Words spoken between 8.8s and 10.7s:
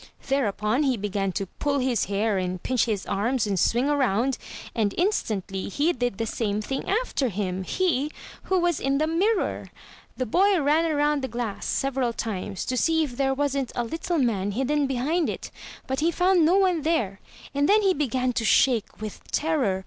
the mirror. The boy